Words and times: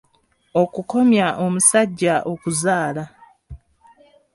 Okukomya 0.61 1.27
omusajja 1.45 2.15
okuzaala. 2.31 3.03